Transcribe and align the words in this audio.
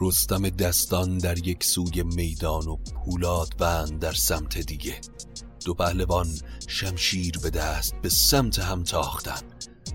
رستم 0.00 0.48
دستان 0.48 1.18
در 1.18 1.48
یک 1.48 1.64
سوی 1.64 2.02
میدان 2.02 2.66
و 2.66 2.76
پولاد 2.76 3.56
بند 3.58 3.98
در 3.98 4.12
سمت 4.12 4.58
دیگه. 4.58 5.00
دو 5.64 5.74
پهلوان 5.74 6.26
شمشیر 6.68 7.38
به 7.42 7.50
دست 7.50 7.94
به 8.02 8.08
سمت 8.08 8.58
هم 8.58 8.82
تاختن 8.82 9.40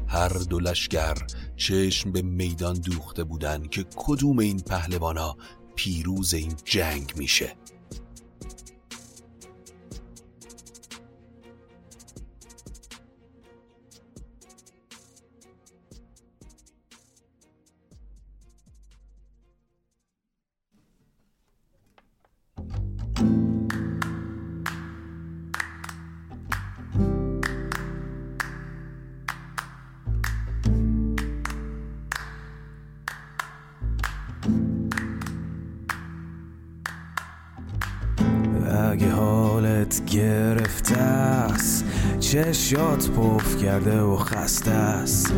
هر 0.08 0.30
دو 0.30 0.60
لشگر 0.60 1.18
چشم 1.56 2.12
به 2.12 2.22
میدان 2.22 2.74
دوخته 2.74 3.24
بودن 3.24 3.68
که 3.68 3.86
کدوم 3.96 4.40
این 4.40 4.60
پهلوانا 4.60 5.38
پیروز 5.76 6.34
این 6.34 6.56
جنگ 6.66 7.14
میشه. 7.18 7.56
چشات 42.34 43.10
پف 43.10 43.64
کرده 43.64 44.02
و 44.02 44.16
خسته 44.16 44.72
است. 44.72 45.34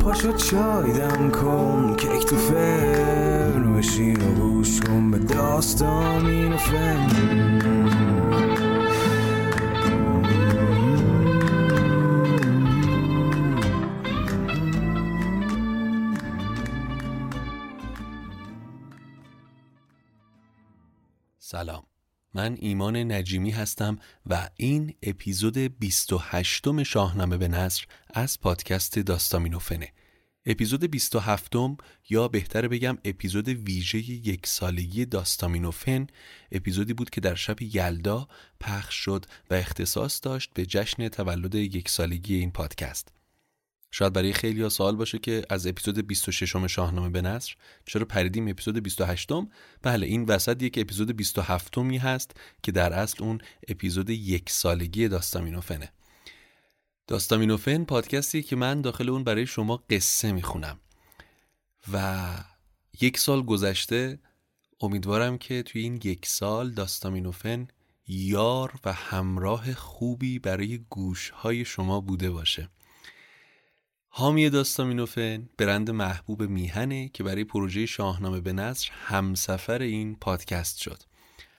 پاشو 0.00 0.32
چای 0.32 0.92
دم 0.92 1.30
کن 1.30 1.94
کیک 1.96 2.26
تو 2.26 2.36
فرن 2.36 3.72
بشین 3.72 4.16
و 4.16 4.34
گوش 4.34 4.80
کن 4.80 5.10
به 5.10 5.18
داستان 5.18 6.26
این 6.26 6.56
فن. 6.56 7.99
من 22.40 22.56
ایمان 22.60 22.96
نجیمی 22.96 23.50
هستم 23.50 23.98
و 24.26 24.48
این 24.56 24.94
اپیزود 25.02 25.58
28 25.58 26.82
شاهنامه 26.82 27.36
به 27.36 27.48
نصر 27.48 27.84
از 28.14 28.40
پادکست 28.40 28.98
داستامینوفنه 28.98 29.92
اپیزود 30.46 30.84
27 30.84 31.52
یا 32.10 32.28
بهتر 32.28 32.68
بگم 32.68 32.98
اپیزود 33.04 33.48
ویژه 33.48 33.98
یک 34.10 34.46
سالگی 34.46 35.06
داستامینوفن 35.06 36.06
اپیزودی 36.52 36.92
بود 36.92 37.10
که 37.10 37.20
در 37.20 37.34
شب 37.34 37.62
یلدا 37.62 38.28
پخش 38.60 38.94
شد 38.94 39.26
و 39.50 39.54
اختصاص 39.54 40.20
داشت 40.22 40.50
به 40.54 40.66
جشن 40.66 41.08
تولد 41.08 41.54
یک 41.54 41.88
سالگی 41.88 42.34
این 42.34 42.50
پادکست. 42.50 43.19
شاید 43.90 44.12
برای 44.12 44.32
خیلی 44.32 44.62
ها 44.62 44.68
سوال 44.68 44.96
باشه 44.96 45.18
که 45.18 45.42
از 45.50 45.66
اپیزود 45.66 46.06
26 46.06 46.56
شاهنامه 46.66 47.08
به 47.08 47.22
نصر 47.22 47.54
چرا 47.86 48.04
پریدیم 48.04 48.48
اپیزود 48.48 48.82
28 48.82 49.32
م 49.32 49.48
بله 49.82 50.06
این 50.06 50.24
وسط 50.24 50.62
یک 50.62 50.78
اپیزود 50.78 51.16
27 51.16 51.78
می 51.78 51.98
هست 51.98 52.30
که 52.62 52.72
در 52.72 52.92
اصل 52.92 53.24
اون 53.24 53.40
اپیزود 53.68 54.10
یک 54.10 54.50
سالگی 54.50 55.08
داستامینوفنه. 55.08 55.92
داستامینوفن 57.06 57.84
پادکستی 57.84 58.42
که 58.42 58.56
من 58.56 58.80
داخل 58.80 59.10
اون 59.10 59.24
برای 59.24 59.46
شما 59.46 59.76
قصه 59.90 60.32
می‌خونم. 60.32 60.80
و 61.92 62.26
یک 63.00 63.18
سال 63.18 63.42
گذشته 63.42 64.18
امیدوارم 64.80 65.38
که 65.38 65.62
توی 65.62 65.82
این 65.82 66.00
یک 66.04 66.26
سال 66.26 66.70
داستامینوفن 66.70 67.68
یار 68.08 68.74
و 68.84 68.92
همراه 68.92 69.74
خوبی 69.74 70.38
برای 70.38 70.78
گوش 70.78 71.30
های 71.30 71.64
شما 71.64 72.00
بوده 72.00 72.30
باشه. 72.30 72.68
حامی 74.12 74.50
داستامینوفن 74.50 75.48
برند 75.58 75.90
محبوب 75.90 76.42
میهنه 76.42 77.08
که 77.08 77.22
برای 77.22 77.44
پروژه 77.44 77.86
شاهنامه 77.86 78.40
به 78.40 78.52
نصر 78.52 78.88
همسفر 78.92 79.82
این 79.82 80.16
پادکست 80.16 80.78
شد. 80.78 81.02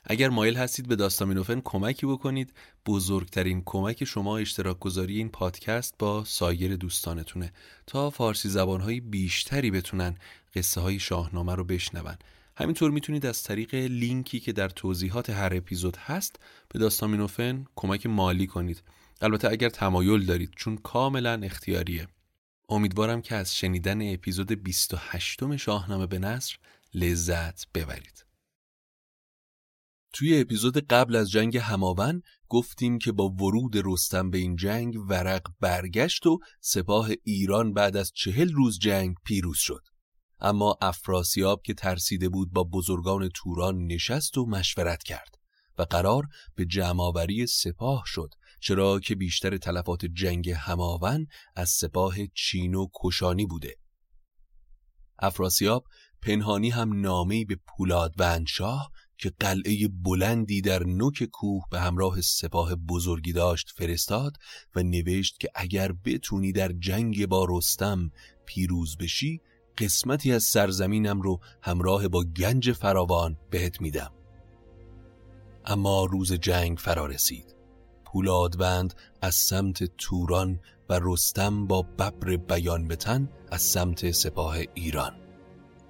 اگر 0.03 0.29
مایل 0.29 0.55
هستید 0.55 0.87
به 0.87 0.95
داستامینوفن 0.95 1.61
کمکی 1.63 2.05
بکنید 2.05 2.53
بزرگترین 2.85 3.63
کمک 3.65 4.03
شما 4.03 4.37
اشتراک 4.37 4.79
گذاری 4.79 5.17
این 5.17 5.29
پادکست 5.29 5.95
با 5.99 6.23
سایر 6.23 6.75
دوستانتونه. 6.75 7.53
تا 7.87 8.09
فارسی 8.09 8.49
زبانهای 8.49 8.99
بیشتری 8.99 9.71
بتونن 9.71 10.15
قصه 10.55 10.81
های 10.81 10.99
شاهنامه 10.99 11.55
رو 11.55 11.63
بشنون. 11.63 12.17
همینطور 12.55 12.91
می‌تونید 12.91 13.25
از 13.25 13.43
طریق 13.43 13.75
لینکی 13.75 14.39
که 14.39 14.51
در 14.51 14.69
توضیحات 14.69 15.29
هر 15.29 15.53
اپیزود 15.55 15.97
هست 15.97 16.39
به 16.69 16.79
داستامینوفن 16.79 17.65
کمک 17.75 18.05
مالی 18.05 18.47
کنید. 18.47 18.83
البته 19.21 19.49
اگر 19.49 19.69
تمایل 19.69 20.25
دارید 20.25 20.51
چون 20.55 20.77
کاملا 20.77 21.41
اختیاریه. 21.43 22.07
امیدوارم 22.71 23.21
که 23.21 23.35
از 23.35 23.55
شنیدن 23.55 24.13
اپیزود 24.13 24.51
28 24.51 25.57
شاهنامه 25.57 26.07
به 26.07 26.19
نصر 26.19 26.57
لذت 26.93 27.71
ببرید. 27.73 28.25
توی 30.13 30.41
اپیزود 30.41 30.77
قبل 30.77 31.15
از 31.15 31.31
جنگ 31.31 31.57
هماون 31.57 32.21
گفتیم 32.49 32.99
که 32.99 33.11
با 33.11 33.29
ورود 33.29 33.73
رستم 33.75 34.29
به 34.29 34.37
این 34.37 34.55
جنگ 34.55 34.97
ورق 35.09 35.47
برگشت 35.59 36.25
و 36.25 36.39
سپاه 36.61 37.09
ایران 37.23 37.73
بعد 37.73 37.97
از 37.97 38.11
چهل 38.15 38.51
روز 38.51 38.79
جنگ 38.79 39.15
پیروز 39.25 39.57
شد. 39.57 39.83
اما 40.39 40.77
افراسیاب 40.81 41.61
که 41.61 41.73
ترسیده 41.73 42.29
بود 42.29 42.51
با 42.51 42.63
بزرگان 42.63 43.29
توران 43.29 43.87
نشست 43.87 44.37
و 44.37 44.45
مشورت 44.45 45.03
کرد 45.03 45.35
و 45.77 45.83
قرار 45.83 46.27
به 46.55 46.65
جمعآوری 46.65 47.47
سپاه 47.47 48.03
شد 48.05 48.29
چرا 48.61 48.99
که 48.99 49.15
بیشتر 49.15 49.57
تلفات 49.57 50.05
جنگ 50.05 50.49
هماون 50.49 51.27
از 51.55 51.69
سپاه 51.69 52.15
چین 52.35 52.75
و 52.75 52.87
کشانی 53.03 53.45
بوده. 53.45 53.75
افراسیاب 55.19 55.85
پنهانی 56.21 56.69
هم 56.69 57.01
نامه‌ای 57.01 57.45
به 57.45 57.57
پولادوند 57.67 58.47
شاه 58.47 58.91
که 59.17 59.33
قلعه 59.39 59.87
بلندی 59.87 60.61
در 60.61 60.83
نوک 60.83 61.23
کوه 61.23 61.63
به 61.71 61.79
همراه 61.79 62.21
سپاه 62.21 62.75
بزرگی 62.75 63.33
داشت 63.33 63.71
فرستاد 63.75 64.37
و 64.75 64.83
نوشت 64.83 65.39
که 65.39 65.49
اگر 65.55 65.91
بتونی 66.05 66.51
در 66.51 66.71
جنگ 66.71 67.25
با 67.25 67.45
رستم 67.49 68.11
پیروز 68.45 68.97
بشی 68.97 69.41
قسمتی 69.77 70.31
از 70.31 70.43
سرزمینم 70.43 71.21
رو 71.21 71.39
همراه 71.61 72.07
با 72.07 72.23
گنج 72.23 72.71
فراوان 72.71 73.37
بهت 73.49 73.81
میدم. 73.81 74.11
اما 75.65 76.05
روز 76.05 76.33
جنگ 76.33 76.77
فرا 76.77 77.05
رسید 77.05 77.50
پولادوند 78.11 78.93
از 79.21 79.35
سمت 79.35 79.83
توران 79.97 80.59
و 80.89 80.99
رستم 81.01 81.67
با 81.67 81.81
ببر 81.81 82.37
بیان 82.37 82.87
بتن 82.87 83.29
از 83.51 83.61
سمت 83.61 84.11
سپاه 84.11 84.55
ایران. 84.73 85.13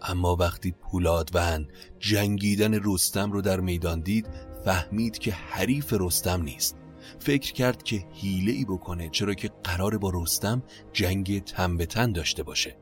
اما 0.01 0.35
وقتی 0.35 0.71
پولادوند 0.71 1.67
جنگیدن 1.99 2.79
رستم 2.83 3.31
رو 3.31 3.41
در 3.41 3.59
میدان 3.59 4.01
دید 4.01 4.27
فهمید 4.65 5.17
که 5.17 5.31
حریف 5.31 5.93
رستم 5.99 6.41
نیست. 6.41 6.75
فکر 7.19 7.53
کرد 7.53 7.83
که 7.83 8.05
حیله 8.13 8.51
ای 8.51 8.65
بکنه 8.65 9.09
چرا 9.09 9.33
که 9.33 9.51
قرار 9.63 9.97
با 9.97 10.11
رستم 10.13 10.63
جنگ 10.93 11.43
تن 11.43 11.77
به 11.77 11.85
تن 11.85 12.11
داشته 12.11 12.43
باشه. 12.43 12.77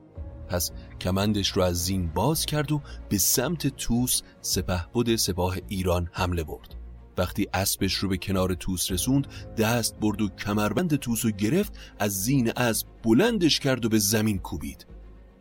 پس 0.48 0.72
کمندش 1.02 1.48
رو 1.48 1.62
از 1.62 1.86
زین 1.86 2.08
باز 2.08 2.46
کرد 2.46 2.72
و 2.72 2.82
به 3.10 3.18
سمت 3.18 3.68
توس 3.68 4.22
سپهبد 4.42 5.16
سپاه 5.16 5.58
ایران 5.68 6.10
حمله 6.12 6.44
برد. 6.44 6.79
وقتی 7.20 7.48
اسبش 7.54 7.94
رو 7.94 8.10
به 8.10 8.18
کنار 8.18 8.54
توس 8.54 8.92
رسوند 8.92 9.28
دست 9.58 10.00
برد 10.00 10.22
و 10.22 10.30
کمربند 10.30 10.96
توس 10.96 11.26
رو 11.26 11.32
گرفت 11.32 11.74
از 12.00 12.24
زین 12.24 12.52
اسب 12.58 12.88
بلندش 13.04 13.60
کرد 13.60 13.86
و 13.86 13.90
به 13.90 14.00
زمین 14.00 14.40
کوبید. 14.40 14.86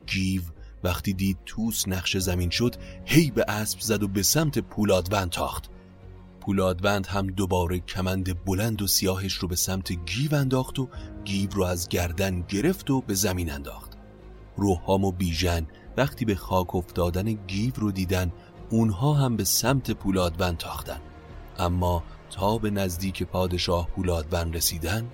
گیو 0.07 0.43
وقتی 0.85 1.13
دید 1.13 1.39
توس 1.47 1.89
نقش 1.89 2.17
زمین 2.17 2.51
شد 2.51 2.75
هی 3.05 3.31
به 3.31 3.45
اسب 3.49 3.81
زد 3.81 4.03
و 4.03 4.09
به 4.09 4.23
سمت 4.23 4.59
پولادوند 4.59 5.31
تاخت. 5.31 5.71
پولادوند 6.41 7.07
هم 7.07 7.27
دوباره 7.27 7.79
کمند 7.79 8.45
بلند 8.45 8.83
و 8.83 8.87
سیاهش 8.87 9.35
رو 9.35 9.49
به 9.49 9.57
سمت 9.57 9.93
گیو 9.93 10.35
انداخت 10.35 10.79
و 10.79 10.89
گیو 11.25 11.51
رو 11.51 11.63
از 11.63 11.89
گردن 11.89 12.41
گرفت 12.41 12.91
و 12.91 13.01
به 13.01 13.15
زمین 13.15 13.51
انداخت. 13.51 13.93
روحام 14.57 15.05
و 15.05 15.13
بیژن 15.13 15.67
وقتی 15.97 16.25
به 16.25 16.35
خاک 16.35 16.75
افتادن 16.75 17.33
گیو 17.33 17.73
رو 17.77 17.93
دیدن 17.93 18.33
اونها 18.71 19.15
هم 19.15 19.37
به 19.37 19.45
سمت 19.45 19.91
پولادوند 19.91 20.57
تاختن. 20.57 21.01
اما 21.59 22.03
تا 22.31 22.59
به 22.59 22.71
نزدیک 22.71 23.23
پادشاه 23.23 23.89
پولادوند 23.89 24.57
رسیدن 24.57 25.11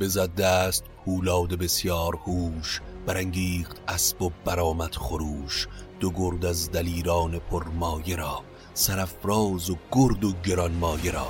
بزد 0.00 0.34
دست 0.34 0.84
پولاد 1.04 1.54
بسیار 1.54 2.16
هوش 2.16 2.80
برانگیخت 3.06 3.80
اسب 3.88 4.22
و 4.22 4.30
برآمد 4.44 4.94
خروش 4.94 5.68
دو 6.00 6.10
گرد 6.10 6.44
از 6.44 6.70
دلیران 6.70 7.38
پرمایه 7.38 8.16
را 8.16 8.42
سرفراز 8.74 9.70
و 9.70 9.76
گرد 9.92 10.24
و 10.24 10.32
گرانمایه 10.44 11.12
را 11.12 11.28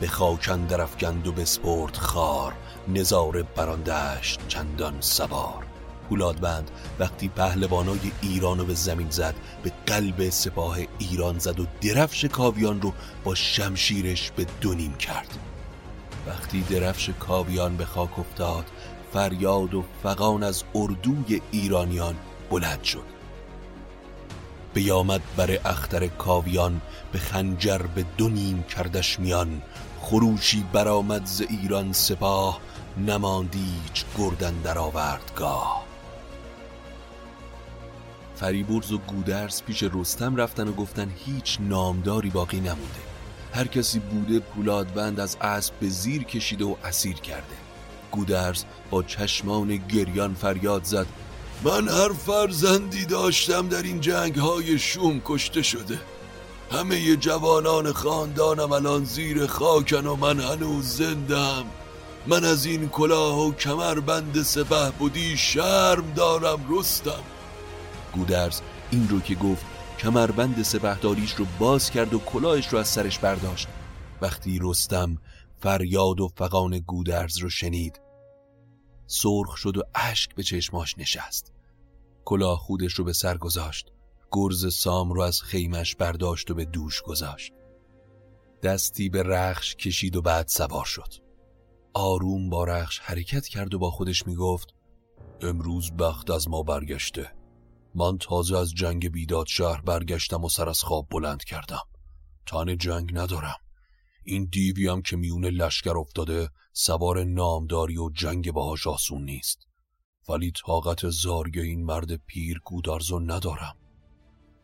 به 0.00 0.06
خاکن 0.06 0.66
درفگند 0.66 1.26
و 1.26 1.32
بسپرد 1.32 1.96
خار 1.96 2.52
نظاره 2.88 3.42
براندشت 3.42 4.48
چندان 4.48 4.94
سوار. 5.00 5.67
پولادبند 6.08 6.70
وقتی 6.98 7.28
پهلوانای 7.28 8.00
ایران 8.22 8.58
رو 8.58 8.64
به 8.64 8.74
زمین 8.74 9.10
زد 9.10 9.34
به 9.62 9.72
قلب 9.86 10.30
سپاه 10.30 10.78
ایران 10.98 11.38
زد 11.38 11.60
و 11.60 11.66
درفش 11.80 12.24
کاویان 12.24 12.80
رو 12.80 12.92
با 13.24 13.34
شمشیرش 13.34 14.30
به 14.36 14.46
دونیم 14.60 14.94
کرد. 14.94 15.38
وقتی 16.26 16.62
درفش 16.62 17.10
کاویان 17.20 17.76
به 17.76 17.84
خاک 17.84 18.18
افتاد 18.18 18.64
فریاد 19.12 19.74
و 19.74 19.84
فقان 20.02 20.42
از 20.42 20.64
اردوی 20.74 21.40
ایرانیان 21.50 22.14
بلند 22.50 22.82
شد. 22.82 23.18
بیامد 24.74 25.20
بر 25.36 25.58
اختر 25.64 26.06
کاویان 26.06 26.80
به 27.12 27.18
خنجر 27.18 27.78
به 27.78 28.04
دونیم 28.16 28.62
کردش 28.62 29.20
میان. 29.20 29.62
خروشی 30.00 30.64
برآمد 30.72 31.26
ز 31.26 31.40
ایران 31.40 31.92
سپاه 31.92 32.60
نماندیچ 33.06 34.04
گردن 34.18 34.54
در 34.54 34.78
آوردگاه. 34.78 35.87
فریبرز 38.40 38.92
و 38.92 38.98
گودرز 38.98 39.62
پیش 39.62 39.84
رستم 39.92 40.36
رفتن 40.36 40.68
و 40.68 40.72
گفتن 40.72 41.12
هیچ 41.26 41.58
نامداری 41.60 42.30
باقی 42.30 42.60
نمونده. 42.60 43.00
هر 43.54 43.66
کسی 43.66 43.98
بوده 43.98 44.38
پولادبند 44.38 45.20
از 45.20 45.36
اسب 45.40 45.74
به 45.80 45.88
زیر 45.88 46.24
کشیده 46.24 46.64
و 46.64 46.74
اسیر 46.84 47.16
کرده. 47.16 47.56
گودرز 48.10 48.64
با 48.90 49.02
چشمان 49.02 49.76
گریان 49.76 50.34
فریاد 50.34 50.84
زد. 50.84 51.06
من 51.64 51.88
هر 51.88 52.12
فرزندی 52.12 53.04
داشتم 53.04 53.68
در 53.68 53.82
این 53.82 54.00
جنگ 54.00 54.34
های 54.34 54.78
شوم 54.78 55.22
کشته 55.24 55.62
شده. 55.62 56.00
همه 56.72 57.16
جوانان 57.16 57.92
خاندانم 57.92 58.72
الان 58.72 59.04
زیر 59.04 59.46
خاکن 59.46 60.06
و 60.06 60.16
من 60.16 60.40
هنوز 60.40 60.96
زندم. 60.96 61.64
من 62.26 62.44
از 62.44 62.66
این 62.66 62.88
کلاه 62.88 63.46
و 63.46 63.52
کمربند 63.52 64.42
سپه 64.42 64.90
بودی 64.90 65.36
شرم 65.36 66.12
دارم 66.16 66.60
رستم. 66.70 67.22
گودرز. 68.12 68.60
این 68.90 69.08
رو 69.08 69.20
که 69.20 69.34
گفت 69.34 69.66
کمربند 69.98 70.62
سپهداریش 70.62 71.34
رو 71.34 71.46
باز 71.58 71.90
کرد 71.90 72.14
و 72.14 72.18
کلاهش 72.18 72.68
رو 72.68 72.78
از 72.78 72.88
سرش 72.88 73.18
برداشت. 73.18 73.68
وقتی 74.20 74.58
رستم 74.62 75.18
فریاد 75.60 76.20
و 76.20 76.28
فقان 76.28 76.78
گودرز 76.78 77.38
رو 77.38 77.48
شنید 77.48 78.00
سرخ 79.06 79.56
شد 79.56 79.76
و 79.76 79.82
اشک 79.94 80.34
به 80.34 80.42
چشماش 80.42 80.98
نشست. 80.98 81.52
کلاه 82.24 82.58
خودش 82.58 82.92
رو 82.92 83.04
به 83.04 83.12
سر 83.12 83.36
گذاشت. 83.36 83.92
گرز 84.32 84.74
سام 84.74 85.12
رو 85.12 85.20
از 85.20 85.42
خیمش 85.42 85.96
برداشت 85.96 86.50
و 86.50 86.54
به 86.54 86.64
دوش 86.64 87.02
گذاشت. 87.02 87.52
دستی 88.62 89.08
به 89.08 89.22
رخش 89.22 89.76
کشید 89.76 90.16
و 90.16 90.22
بعد 90.22 90.48
سوار 90.48 90.84
شد. 90.84 91.14
آروم 91.94 92.50
با 92.50 92.64
رخش 92.64 92.98
حرکت 92.98 93.46
کرد 93.46 93.74
و 93.74 93.78
با 93.78 93.90
خودش 93.90 94.26
می‌گفت 94.26 94.74
امروز 95.40 95.92
بخت 95.92 96.30
از 96.30 96.48
ما 96.48 96.62
برگشته. 96.62 97.37
من 97.98 98.18
تازه 98.18 98.58
از 98.58 98.74
جنگ 98.74 99.08
بیداد 99.08 99.46
شهر 99.46 99.80
برگشتم 99.80 100.44
و 100.44 100.48
سر 100.48 100.68
از 100.68 100.82
خواب 100.82 101.06
بلند 101.10 101.44
کردم. 101.44 101.82
تن 102.46 102.76
جنگ 102.76 103.18
ندارم. 103.18 103.56
این 104.24 104.48
دیویم 104.52 105.02
که 105.02 105.16
میون 105.16 105.44
لشکر 105.44 105.98
افتاده 105.98 106.48
سوار 106.72 107.24
نامداری 107.24 107.98
و 107.98 108.10
جنگ 108.10 108.52
باهاش 108.52 108.86
آسون 108.86 109.24
نیست. 109.24 109.58
ولی 110.28 110.52
طاقت 110.66 111.10
زاری 111.10 111.60
این 111.60 111.84
مرد 111.84 112.16
پیر 112.16 112.60
گودارزو 112.64 113.18
ندارم. 113.18 113.76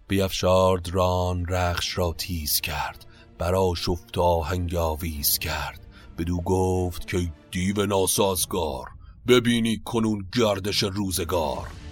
بیفشارد 0.08 0.88
ران 0.88 1.46
رخش 1.48 1.98
را 1.98 2.14
تیز 2.18 2.60
کرد. 2.60 3.06
برا 3.38 3.72
شفت 3.76 4.18
آهنگ 4.18 4.74
آویز 4.74 5.38
کرد. 5.38 5.86
بدو 6.18 6.40
گفت 6.40 7.08
که 7.08 7.32
دیو 7.50 7.86
ناسازگار 7.86 8.88
ببینی 9.28 9.78
کنون 9.84 10.28
گردش 10.32 10.82
روزگار. 10.82 11.83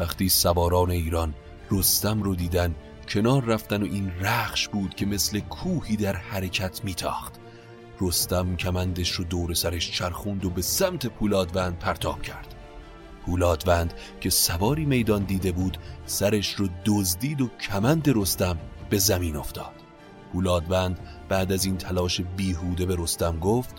وقتی 0.00 0.28
سواران 0.28 0.90
ایران 0.90 1.34
رستم 1.70 2.22
رو 2.22 2.34
دیدن 2.34 2.74
کنار 3.08 3.44
رفتن 3.44 3.82
و 3.82 3.84
این 3.84 4.12
رخش 4.20 4.68
بود 4.68 4.94
که 4.94 5.06
مثل 5.06 5.40
کوهی 5.40 5.96
در 5.96 6.16
حرکت 6.16 6.84
میتاخت. 6.84 7.34
رستم 8.00 8.56
کمندش 8.56 9.10
رو 9.10 9.24
دور 9.24 9.54
سرش 9.54 9.90
چرخوند 9.90 10.44
و 10.44 10.50
به 10.50 10.62
سمت 10.62 11.06
پولادوند 11.06 11.78
پرتاب 11.78 12.22
کرد. 12.22 12.54
پولادوند 13.26 13.94
که 14.20 14.30
سواری 14.30 14.84
میدان 14.84 15.24
دیده 15.24 15.52
بود 15.52 15.78
سرش 16.06 16.54
رو 16.54 16.68
دزدید 16.84 17.40
و 17.40 17.48
کمند 17.48 18.08
رستم 18.08 18.58
به 18.90 18.98
زمین 18.98 19.36
افتاد. 19.36 19.74
پولادوند 20.32 20.98
بعد 21.28 21.52
از 21.52 21.64
این 21.64 21.76
تلاش 21.76 22.20
بیهوده 22.20 22.86
به 22.86 22.96
رستم 22.98 23.38
گفت 23.38 23.74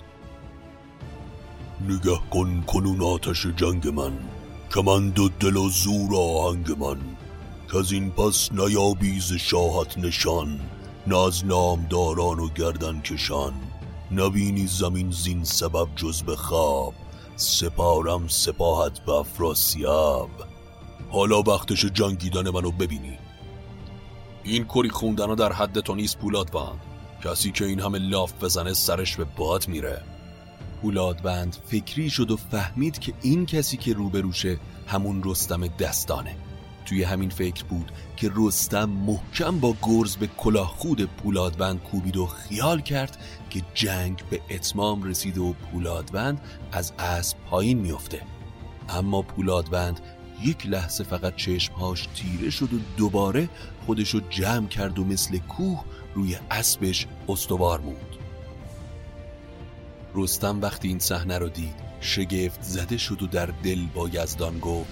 نگه 1.90 2.20
کن 2.32 2.64
کنون 2.68 3.02
آتش 3.02 3.48
جنگ 3.48 3.88
من. 3.88 4.41
کمند 4.74 5.20
و 5.20 5.30
دل 5.30 5.58
و 5.58 5.70
زور 5.70 6.16
آهنگ 6.16 6.72
من 6.72 6.98
که 7.72 7.78
از 7.78 7.92
این 7.92 8.12
پس 8.12 8.52
نیابیز 8.52 9.34
شاهت 9.34 9.98
نشان 9.98 10.60
نه 11.08 11.18
از 11.20 11.46
نامداران 11.46 12.40
و 12.40 12.50
گردن 12.50 13.02
کشان. 13.02 13.54
نبینی 14.12 14.68
زمین 14.68 15.12
زین 15.12 15.44
سبب 15.44 15.88
جز 15.96 16.22
به 16.22 16.36
خواب 16.36 16.94
سپارم 17.36 18.28
سپاهت 18.28 19.00
به 19.00 19.12
افراسیاب. 19.12 20.30
حالا 21.12 21.42
وقتش 21.42 21.86
جنگیدن 21.86 22.50
منو 22.50 22.72
ببینی. 22.72 23.18
این 24.44 24.66
کری 24.66 24.90
خوندن 24.90 25.36
در 25.36 25.54
حد 25.54 25.80
تو 25.80 25.96
نیست 25.96 26.20
پولاد 26.20 26.52
بند 26.52 26.82
کسی 27.24 27.52
که 27.52 27.66
این 27.66 27.80
همه 27.80 28.00
لاف 28.00 28.44
بزنه 28.44 28.74
سرش 28.74 29.16
به 29.16 29.24
باد 29.24 29.68
میره. 29.68 30.02
پولادبند 30.82 31.58
فکری 31.66 32.10
شد 32.10 32.32
و 32.32 32.38
فهمید 32.38 33.00
که 33.00 33.14
این 33.22 33.46
کسی 33.46 33.78
که 33.78 33.94
روبروشه 33.94 34.58
همون 34.88 35.22
رستم 35.26 35.68
دستانه. 35.68 36.36
توی 36.86 37.04
همین 37.04 37.30
فکر 37.30 37.64
بود 37.64 37.92
که 38.18 38.32
رستم 38.36 38.90
محکم 38.90 39.60
با 39.60 39.76
گرز 39.82 40.16
به 40.16 40.28
کلاه 40.28 40.68
خود 40.68 41.06
پولادبند 41.06 41.84
کوبید 41.84 42.18
و 42.18 42.26
خیال 42.26 42.82
کرد 42.82 43.18
که 43.50 43.62
جنگ 43.74 44.24
به 44.30 44.42
اتمام 44.50 45.04
رسید 45.04 45.38
و 45.38 45.54
پولادبند 45.54 46.42
از 46.72 46.94
اسب 47.00 47.38
پایین 47.50 47.80
میافته. 47.80 48.22
اما 48.90 49.22
پولادبند 49.22 50.00
یک 50.44 50.68
لحظه 50.68 51.04
فقط 51.04 51.36
چشمهاش 51.36 52.08
تیره 52.16 52.50
شد 52.50 52.74
و 52.74 52.78
دوباره 52.98 53.50
خودشو 53.86 54.20
جمع 54.30 54.68
کرد 54.68 55.00
و 55.00 55.06
مثل 55.06 55.38
کوه 55.38 55.84
روی 56.16 56.38
اسبش 56.52 57.08
استوار 57.30 57.80
موند 57.80 58.11
رستم 60.16 60.62
وقتی 60.62 60.88
این 60.88 61.00
صحنه 61.00 61.38
رو 61.38 61.50
دید 61.50 61.76
شگفت 62.00 62.62
زده 62.62 62.98
شد 62.98 63.24
و 63.24 63.28
در 63.28 63.46
دل 63.46 63.86
با 63.96 64.10
یزدان 64.10 64.60
گفت 64.60 64.90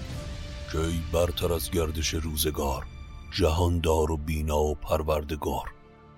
کی 0.72 1.02
برتر 1.12 1.52
از 1.52 1.70
گردش 1.70 2.14
روزگار 2.14 2.86
جهاندار 3.30 4.10
و 4.10 4.16
بینا 4.16 4.58
و 4.58 4.74
پروردگار. 4.74 5.72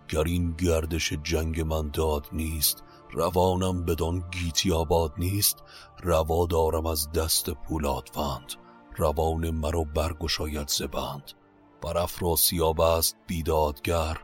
گر 0.08 0.22
این 0.22 0.52
گردش 0.52 1.12
جنگ 1.12 1.60
من 1.60 1.90
داد 1.90 2.26
نیست 2.32 2.82
روانم 3.12 3.84
بدان 3.84 4.24
گیتی 4.30 4.72
آباد 4.72 5.12
نیست. 5.18 5.62
روا 6.02 6.46
دارم 6.46 6.86
از 6.86 7.12
دست 7.12 7.50
پولادوند 7.50 8.52
روان 8.96 9.50
مرا 9.50 9.84
برگشاید 9.84 10.68
زبند 10.68 11.32
بر 11.82 11.98
افراسیاب 11.98 12.80
است 12.80 13.16
بیدادگر 13.26 14.18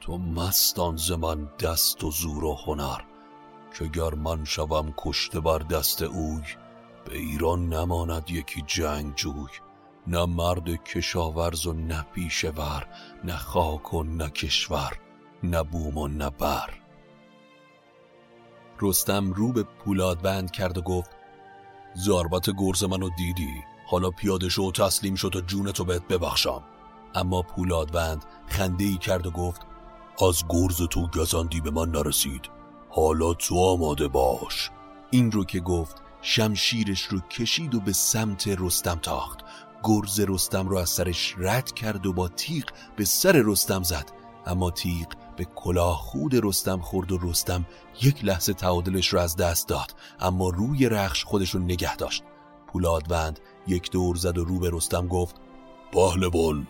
تو 0.00 0.18
مستان 0.18 0.96
ز 0.96 1.12
من 1.12 1.48
دست 1.60 2.04
و 2.04 2.10
زور 2.10 2.44
و 2.44 2.54
هنر. 2.54 3.00
که 3.78 3.84
گر 3.84 4.14
من 4.14 4.44
شوم 4.44 4.94
کشته 4.96 5.40
بر 5.40 5.58
دست 5.58 6.02
اوی 6.02 6.42
به 7.04 7.18
ایران 7.18 7.68
نماند 7.68 8.30
یکی 8.30 8.62
جنگ 8.66 9.14
جوی 9.14 9.48
نه 10.06 10.24
مرد 10.26 10.84
کشاورز 10.84 11.66
و 11.66 11.72
نه 11.72 12.06
پیشور 12.14 12.86
نه 13.24 13.36
خاک 13.36 13.94
و 13.94 14.02
نه 14.02 14.30
کشور 14.30 14.98
نه 15.42 15.62
بوم 15.62 15.98
و 15.98 16.08
نه 16.08 16.30
بر. 16.30 16.70
رستم 18.80 19.32
رو 19.32 19.52
به 19.52 19.62
پولاد 19.62 20.22
بند 20.22 20.50
کرد 20.50 20.78
و 20.78 20.82
گفت 20.82 21.10
ضربت 21.96 22.50
گرز 22.58 22.84
منو 22.84 23.10
دیدی؟ 23.16 23.64
حالا 23.86 24.10
پیاده 24.10 24.48
شو 24.48 24.62
و 24.62 24.72
تسلیم 24.72 25.14
شد 25.14 25.30
تا 25.32 25.40
جونتو 25.40 25.84
بهت 25.84 26.08
ببخشم. 26.08 26.62
اما 27.14 27.42
پولادوند 27.42 28.24
خنده 28.46 28.84
ای 28.84 28.96
کرد 28.96 29.26
و 29.26 29.30
گفت 29.30 29.62
از 30.28 30.44
گرز 30.48 30.82
تو 30.82 31.06
گزندی 31.06 31.60
به 31.60 31.70
من 31.70 31.90
نرسید. 31.90 32.57
حالا 32.90 33.34
تو 33.34 33.58
آماده 33.58 34.08
باش. 34.08 34.70
این 35.10 35.32
رو 35.32 35.44
که 35.44 35.60
گفت 35.60 35.96
شمشیرش 36.22 37.02
رو 37.02 37.20
کشید 37.20 37.74
و 37.74 37.80
به 37.80 37.92
سمت 37.92 38.48
رستم 38.48 38.98
تاخت. 39.02 39.38
گرز 39.84 40.20
رستم 40.20 40.68
رو 40.68 40.76
از 40.76 40.90
سرش 40.90 41.34
رد 41.38 41.72
کرد 41.72 42.06
و 42.06 42.12
با 42.12 42.28
تیغ 42.28 42.64
به 42.96 43.04
سر 43.04 43.32
رستم 43.32 43.82
زد. 43.82 44.12
اما 44.46 44.70
تیغ 44.70 45.06
به 45.36 45.44
کلاه 45.44 45.96
خود 45.96 46.46
رستم 46.46 46.80
خورد 46.80 47.12
و 47.12 47.18
رستم 47.22 47.66
یک 48.02 48.24
لحظه 48.24 48.52
تعادلش 48.52 49.08
رو 49.08 49.18
از 49.18 49.36
دست 49.36 49.68
داد. 49.68 49.94
اما 50.20 50.48
روی 50.48 50.88
رخش 50.88 51.24
خودش 51.24 51.50
رو 51.50 51.60
نگه 51.60 51.96
داشت. 51.96 52.22
پولادوند 52.66 53.40
یک 53.66 53.90
دور 53.90 54.16
زد 54.16 54.38
و 54.38 54.44
رو 54.44 54.58
به 54.58 54.70
رستم 54.72 55.06
گفت 55.06 55.36
پهلوان 55.92 56.66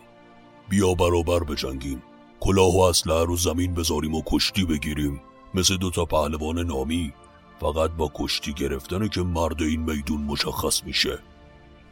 بیا 0.68 0.94
برابر 0.94 1.44
بجنگیم. 1.44 2.02
کلاه 2.40 2.76
و 2.76 2.80
اسلحه 2.80 3.24
رو 3.24 3.36
زمین 3.36 3.74
بذاریم 3.74 4.14
و 4.14 4.22
کشتی 4.26 4.64
بگیریم. 4.64 5.20
مثل 5.54 5.76
دوتا 5.76 6.04
پهلوان 6.04 6.58
نامی 6.58 7.12
فقط 7.60 7.90
با 7.90 8.10
کشتی 8.14 8.52
گرفتنه 8.52 9.08
که 9.08 9.22
مرد 9.22 9.62
این 9.62 9.80
میدون 9.80 10.20
مشخص 10.20 10.84
میشه. 10.84 11.18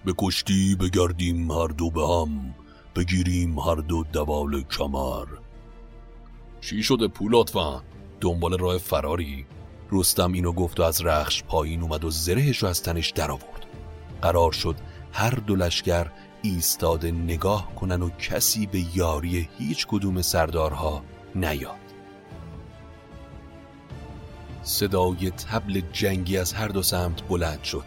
به 0.04 0.14
کشتی 0.18 0.74
بگردیم 0.74 1.50
هر 1.50 1.68
دو 1.68 1.90
به 1.90 2.08
هم 2.08 2.54
بگیریم 2.96 3.58
هر 3.58 3.74
دو 3.74 4.04
دوال 4.12 4.62
کمر. 4.62 5.26
چی 6.60 6.82
شده 6.82 7.08
پولات 7.08 7.52
دنبال 8.20 8.58
راه 8.58 8.78
فراری؟ 8.78 9.46
رستم 9.92 10.32
اینو 10.32 10.52
گفت 10.52 10.80
و 10.80 10.82
از 10.82 11.04
رخش 11.04 11.42
پایین 11.42 11.82
اومد 11.82 12.04
و 12.04 12.10
زرهش 12.10 12.58
رو 12.58 12.68
از 12.68 12.82
تنش 12.82 13.10
درآورد. 13.10 13.66
قرار 14.22 14.52
شد 14.52 14.76
هر 15.12 15.30
دو 15.30 15.56
لشکر 15.56 16.06
ایستاده 16.42 17.10
نگاه 17.10 17.74
کنن 17.74 18.02
و 18.02 18.10
کسی 18.10 18.66
به 18.66 18.96
یاری 18.96 19.48
هیچ 19.58 19.86
کدوم 19.86 20.22
سردارها 20.22 21.02
نیاد. 21.34 21.85
صدای 24.66 25.30
تبل 25.30 25.80
جنگی 25.92 26.38
از 26.38 26.52
هر 26.52 26.68
دو 26.68 26.82
سمت 26.82 27.28
بلند 27.28 27.64
شد. 27.64 27.84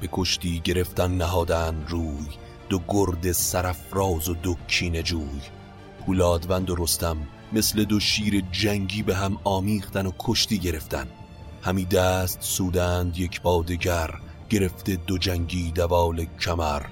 به 0.00 0.08
کشتی 0.12 0.60
گرفتن 0.60 1.10
نهادن 1.10 1.84
روی. 1.88 2.26
دو 2.68 2.80
گرد 2.88 3.32
سرفراز 3.32 4.28
و 4.28 4.34
دو 4.34 4.56
کین 4.68 5.02
جوی. 5.02 5.40
پولادوند 6.06 6.70
و 6.70 6.76
رستم 6.76 7.16
مثل 7.52 7.84
دو 7.84 8.00
شیر 8.00 8.44
جنگی 8.52 9.02
به 9.02 9.16
هم 9.16 9.38
آمیختن 9.44 10.06
و 10.06 10.12
کشتی 10.18 10.58
گرفتن. 10.58 11.06
همی 11.62 11.84
دست 11.84 12.38
سودند 12.42 13.18
یک 13.18 13.42
بادگر 13.42 14.10
گرفته 14.48 14.96
دو 14.96 15.18
جنگی 15.18 15.70
دوال 15.70 16.26
کمر. 16.40 16.82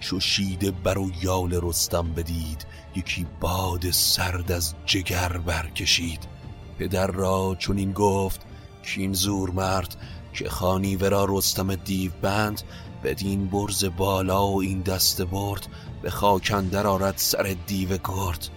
چو 0.00 0.20
شیده 0.20 0.70
بر 0.70 0.98
و 0.98 1.10
یال 1.22 1.60
رستم 1.62 2.12
بدید 2.12 2.66
یکی 2.96 3.26
باد 3.40 3.90
سرد 3.90 4.52
از 4.52 4.74
جگر 4.86 5.38
برکشید. 5.38 6.28
پدر 6.78 7.06
را 7.06 7.56
چون 7.58 7.78
این 7.78 7.92
گفت 7.92 8.46
کین 8.82 9.12
زور 9.12 9.50
مرد 9.50 9.96
که 10.32 10.48
خانی 10.48 10.96
ورا 10.96 11.26
رستم 11.28 11.74
دیو 11.74 12.12
بند 12.22 12.62
بدین 13.04 13.46
برز 13.46 13.84
بالا 13.96 14.48
و 14.48 14.60
این 14.60 14.80
دست 14.80 15.22
برد 15.22 15.66
به 16.02 16.10
خاکندر 16.10 16.86
آرد 16.86 17.14
سر 17.16 17.56
دیو 17.66 17.88
گرد. 17.88 18.48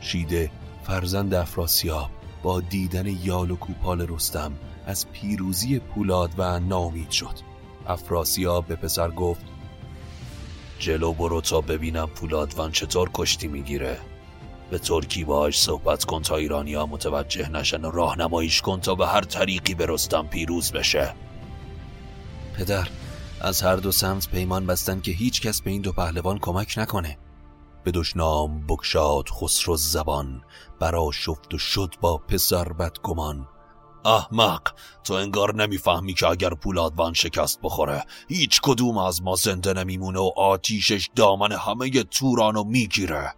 شیده 0.00 0.50
فرزند 0.82 1.34
افراسیاب 1.34 2.10
با 2.42 2.60
دیدن 2.60 3.06
یال 3.06 3.50
و 3.50 3.56
کوپال 3.56 4.06
رستم 4.08 4.52
از 4.86 5.10
پیروزی 5.10 5.78
پولاد 5.78 6.30
و 6.38 6.60
نامید 6.60 7.10
شد. 7.10 7.34
افراسیاب 7.86 8.66
به 8.66 8.76
پسر 8.76 9.10
گفت 9.10 9.42
جلو 10.78 11.12
برو 11.12 11.40
تا 11.40 11.60
ببینم 11.60 12.06
پولادوان 12.06 12.72
چطور 12.72 13.10
کشتی 13.14 13.48
می‌گیره. 13.48 13.98
به 14.70 14.78
ترکی 14.78 15.24
باهاش 15.24 15.60
صحبت 15.60 16.04
کن 16.04 16.22
تا 16.22 16.36
ایرانی 16.36 16.74
ها 16.74 16.86
متوجه 16.86 17.48
نشن 17.48 17.84
و 17.84 17.90
راهنماییش 17.90 18.62
کن 18.62 18.80
تا 18.80 18.94
به 18.94 19.06
هر 19.06 19.20
طریقی 19.20 19.74
به 19.74 19.86
رستم 19.86 20.26
پیروز 20.26 20.72
بشه. 20.72 21.14
پدر 22.58 22.88
از 23.40 23.62
هر 23.62 23.76
دو 23.76 23.92
سمت 23.92 24.28
پیمان 24.28 24.66
بستن 24.66 25.00
که 25.00 25.10
هیچ 25.10 25.42
کس 25.42 25.62
به 25.62 25.70
این 25.70 25.82
دو 25.82 25.92
پهلوان 25.92 26.38
کمک 26.38 26.74
نکنه. 26.76 27.18
به 27.84 27.90
دشنام 27.90 28.66
بکشاد 28.66 29.28
خسرو 29.28 29.76
زبان 29.76 30.42
برا 30.80 31.10
شفت 31.12 31.54
و 31.54 31.58
شد 31.58 31.94
با 32.00 32.18
پسر 32.18 32.72
بدگمان. 32.72 33.48
احمق 34.04 34.62
تو 35.04 35.14
انگار 35.14 35.54
نمی‌فهمی 35.54 36.14
که 36.14 36.26
اگر 36.26 36.50
پولادوان 36.50 37.12
شکست 37.12 37.60
بخوره 37.62 38.04
هیچ 38.28 38.60
کدوم 38.62 38.98
از 38.98 39.22
ما 39.22 39.34
زنده 39.34 39.72
نمیمونه 39.72 40.18
و 40.18 40.30
آتیشش 40.36 41.10
دامن 41.16 41.52
همه 41.52 41.90
تورانو 41.90 42.64
می‌گیره. 42.64 43.34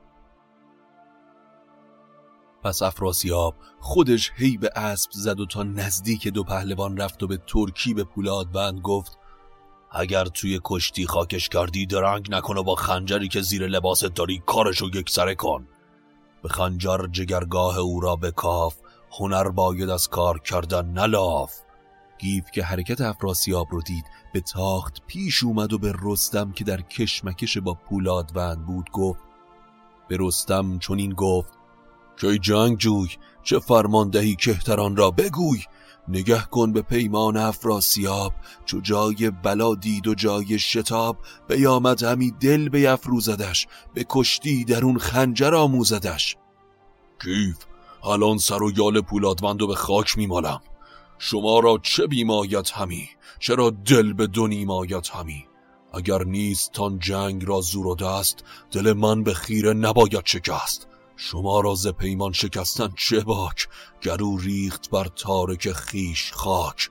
پس 2.62 2.82
افراسیاب 2.82 3.54
خودش 3.80 4.32
هی 4.36 4.56
به 4.56 4.70
اسب 4.76 5.10
زد 5.12 5.40
و 5.40 5.46
تا 5.46 5.62
نزدیک 5.62 6.28
دو 6.28 6.44
پهلوان 6.44 6.96
رفت 6.96 7.22
و 7.22 7.26
به 7.26 7.36
ترکی 7.36 7.94
به 7.94 8.04
پولادوند 8.04 8.80
گفت 8.80 9.18
اگر 9.92 10.24
توی 10.24 10.60
کشتی 10.64 11.06
خاکش 11.06 11.48
کردی 11.48 11.86
درنگ 11.86 12.26
نکن 12.30 12.56
و 12.56 12.62
با 12.62 12.74
خنجری 12.74 13.28
که 13.28 13.40
زیر 13.40 13.66
لباست 13.66 14.04
داری 14.04 14.42
کارشو 14.46 14.86
یک 14.94 15.10
سره 15.10 15.34
کن. 15.34 15.66
به 16.42 16.48
خنجر 16.48 17.06
جگرگاه 17.12 17.78
او 17.78 18.00
را 18.00 18.16
بکاف 18.16 18.76
هنر 19.18 19.48
باید 19.48 19.90
از 19.90 20.08
کار 20.08 20.38
کردن 20.38 20.86
نلاف. 20.86 21.54
گیف 22.18 22.50
که 22.50 22.62
حرکت 22.62 23.00
افراسیاب 23.00 23.68
رو 23.70 23.82
دید 23.82 24.04
به 24.32 24.40
تاخت 24.40 25.02
پیش 25.06 25.44
اومد 25.44 25.72
و 25.72 25.78
به 25.78 25.94
رستم 26.02 26.52
که 26.52 26.64
در 26.64 26.80
کشمکش 26.80 27.58
با 27.58 27.74
پولادوند 27.74 28.66
بود 28.66 28.90
گفت 28.90 29.20
به 30.08 30.16
رستم 30.20 30.78
چون 30.78 30.98
این 30.98 31.12
گفت 31.12 31.59
که 32.20 32.38
جنگ 32.38 32.78
جوی 32.78 33.08
چه 33.42 33.58
فرماندهی 33.58 34.36
کهتران 34.36 34.96
را 34.96 35.10
بگوی. 35.10 35.62
نگه 36.08 36.42
کن 36.42 36.72
به 36.72 36.82
پیمان 36.82 37.36
افراسیاب 37.36 38.32
چو 38.64 38.80
جای 38.80 39.30
بلا 39.30 39.74
دید 39.74 40.06
و 40.06 40.14
جای 40.14 40.58
شتاب. 40.58 41.16
بیامد 41.48 42.02
همی 42.02 42.30
دل 42.30 42.68
بیفروزدش 42.68 43.66
به 43.94 44.06
کشتی 44.08 44.64
در 44.64 44.84
اون 44.84 44.98
خنجر 44.98 45.54
آموزدش. 45.54 46.36
کیف 47.22 47.56
الان 48.04 48.38
سر 48.38 48.62
و 48.62 48.72
یال 48.76 49.00
پولادوند 49.00 49.62
و 49.62 49.66
به 49.66 49.74
خاک 49.74 50.18
میمالم. 50.18 50.60
شما 51.18 51.60
را 51.60 51.78
چه 51.82 52.06
بیمایت 52.06 52.72
همی؟ 52.72 53.08
چرا 53.38 53.70
دل 53.70 54.12
به 54.12 54.26
دو 54.26 54.48
همی؟ 55.12 55.46
اگر 55.94 56.24
نیست 56.24 56.72
تان 56.72 56.98
جنگ 56.98 57.44
را 57.44 57.60
زور 57.60 57.86
و 57.86 57.94
دست 57.94 58.44
دل 58.70 58.92
من 58.92 59.22
به 59.22 59.34
خیره 59.34 59.72
نباید 59.72 60.22
شکست. 60.24 60.89
شما 61.22 61.60
را 61.60 61.74
ز 61.74 61.88
پیمان 61.88 62.32
شکستن 62.32 62.88
چه 62.96 63.20
باک؟ 63.20 63.68
گرو 64.02 64.36
ریخت 64.36 64.90
بر 64.90 65.04
تارک 65.04 65.72
خیش 65.72 66.32
خاک. 66.32 66.90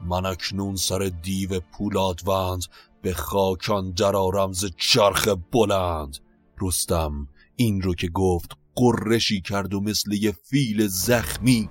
من 0.00 0.26
اکنون 0.26 0.76
سر 0.76 1.12
دیو 1.22 1.60
پولادوند 1.60 2.62
به 3.02 3.14
خاکان 3.14 3.90
در 3.90 4.52
ز 4.52 4.64
چرخ 4.76 5.28
بلند. 5.52 6.18
رستم 6.60 7.28
این 7.56 7.82
رو 7.82 7.94
که 7.94 8.08
گفت 8.08 8.50
قرشی 8.74 9.40
کرد 9.40 9.74
و 9.74 9.80
مثل 9.80 10.12
یه 10.12 10.32
فیل 10.32 10.86
زخمی. 10.86 11.68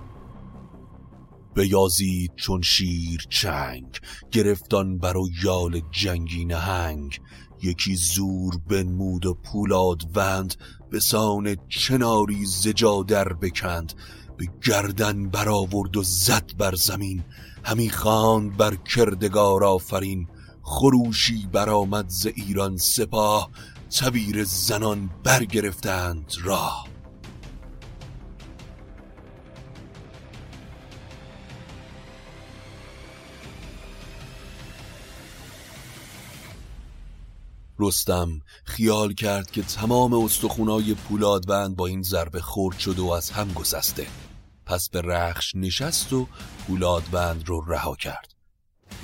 بیازید 1.54 2.34
چون 2.36 2.62
شیر 2.62 3.26
چنگ 3.30 3.98
گرفتان 4.30 4.98
بر 4.98 5.14
یال 5.44 5.80
جنگی 5.90 6.44
نهنگ. 6.44 7.20
یکی 7.62 7.96
زور 7.96 8.58
بنمود 8.68 9.26
و 9.26 9.34
پولاد 9.34 10.02
وند 10.14 10.54
به 10.90 11.00
سان 11.00 11.56
چناری 11.68 12.46
زجا 12.46 13.02
در 13.02 13.32
بکند. 13.32 13.92
به 14.36 14.48
گردن 14.64 15.28
برآورد 15.28 15.96
و 15.96 16.02
زد 16.02 16.52
بر 16.58 16.74
زمین. 16.74 17.24
همی 17.64 17.90
خواند 17.90 18.56
بر 18.56 18.76
کردگار 18.76 19.64
آفرین. 19.64 20.28
خروشی 20.62 21.48
برآمد 21.52 22.08
ز 22.08 22.26
ایران 22.26 22.76
سپاه. 22.76 23.50
تبیر 24.00 24.44
زنان 24.44 25.10
برگرفتند 25.24 26.32
راه. 26.44 26.95
رستم 37.78 38.40
خیال 38.64 39.14
کرد 39.14 39.50
که 39.50 39.62
تمام 39.62 40.14
استخونای 40.14 40.94
پولادوند 40.94 41.76
با 41.76 41.86
این 41.86 42.02
ضربه 42.02 42.40
خورد 42.40 42.78
شد 42.78 42.98
و 42.98 43.10
از 43.10 43.30
هم 43.30 43.52
گسسته. 43.52 44.06
پس 44.66 44.88
به 44.88 45.00
رخش 45.02 45.54
نشست 45.54 46.12
و 46.12 46.26
پولادوند 46.66 47.48
رو 47.48 47.64
رها 47.68 47.96
کرد. 47.96 48.34